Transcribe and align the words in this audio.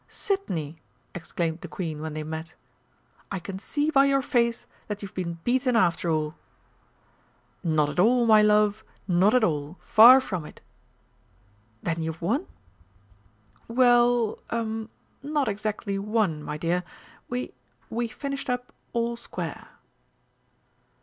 "Sidney!" 0.07 0.81
exclaimed 1.13 1.61
the 1.61 1.67
Queen 1.67 2.01
when 2.01 2.15
they 2.15 2.23
met, 2.23 2.55
"I 3.31 3.37
can 3.37 3.59
see 3.59 3.91
by 3.91 4.05
your 4.05 4.23
face 4.23 4.65
that 4.87 5.03
you've 5.03 5.13
been 5.13 5.35
beaten 5.43 5.75
after 5.75 6.09
all!" 6.09 6.33
"Not 7.63 7.87
at 7.87 7.99
all, 7.99 8.25
my 8.25 8.41
love, 8.41 8.83
not 9.07 9.35
at 9.35 9.43
all. 9.43 9.77
Far 9.79 10.19
from 10.19 10.43
it!" 10.43 10.59
"Then 11.83 12.01
you've 12.01 12.19
won?" 12.19 12.47
"Well 13.67 14.39
er 14.51 14.87
not 15.21 15.47
exactly 15.47 15.99
won, 15.99 16.41
my 16.41 16.57
dear. 16.57 16.83
We 17.29 17.53
we 17.91 18.07
finished 18.07 18.49
up 18.49 18.73
all 18.93 19.15
square." 19.15 19.67